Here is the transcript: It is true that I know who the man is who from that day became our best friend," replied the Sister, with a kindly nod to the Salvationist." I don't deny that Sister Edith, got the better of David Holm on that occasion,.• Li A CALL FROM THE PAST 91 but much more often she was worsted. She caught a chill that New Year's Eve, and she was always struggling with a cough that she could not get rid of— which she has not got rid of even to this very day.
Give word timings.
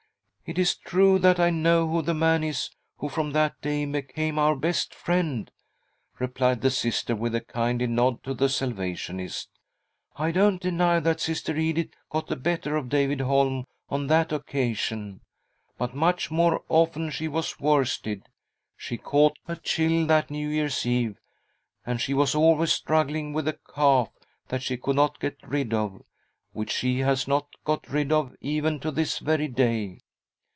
It 0.43 0.59
is 0.59 0.75
true 0.75 1.17
that 1.19 1.39
I 1.39 1.49
know 1.49 1.87
who 1.87 2.01
the 2.01 2.13
man 2.13 2.43
is 2.43 2.71
who 2.97 3.07
from 3.07 3.31
that 3.31 3.61
day 3.61 3.85
became 3.85 4.37
our 4.37 4.53
best 4.53 4.93
friend," 4.93 5.49
replied 6.19 6.59
the 6.59 6.69
Sister, 6.69 7.15
with 7.15 7.33
a 7.33 7.39
kindly 7.39 7.87
nod 7.87 8.21
to 8.25 8.33
the 8.33 8.49
Salvationist." 8.49 9.47
I 10.27 10.31
don't 10.31 10.59
deny 10.61 10.99
that 10.99 11.21
Sister 11.21 11.55
Edith, 11.55 11.91
got 12.09 12.27
the 12.27 12.35
better 12.35 12.75
of 12.75 12.89
David 12.89 13.21
Holm 13.21 13.65
on 13.87 14.07
that 14.07 14.33
occasion,.• 14.33 14.99
Li 14.99 15.05
A 15.05 15.07
CALL 15.07 15.87
FROM 15.87 15.87
THE 15.87 15.87
PAST 15.87 15.93
91 15.95 15.97
but 16.01 16.05
much 16.05 16.31
more 16.31 16.63
often 16.67 17.09
she 17.11 17.27
was 17.29 17.57
worsted. 17.57 18.23
She 18.75 18.97
caught 18.97 19.39
a 19.47 19.55
chill 19.55 20.05
that 20.07 20.29
New 20.29 20.49
Year's 20.49 20.85
Eve, 20.85 21.15
and 21.85 22.01
she 22.01 22.13
was 22.13 22.35
always 22.35 22.73
struggling 22.73 23.31
with 23.31 23.47
a 23.47 23.53
cough 23.63 24.09
that 24.49 24.63
she 24.63 24.75
could 24.75 24.97
not 24.97 25.21
get 25.21 25.37
rid 25.43 25.73
of— 25.73 26.03
which 26.51 26.71
she 26.71 26.99
has 26.99 27.25
not 27.25 27.47
got 27.63 27.87
rid 27.87 28.11
of 28.11 28.35
even 28.41 28.81
to 28.81 28.91
this 28.91 29.19
very 29.19 29.47
day. 29.47 29.99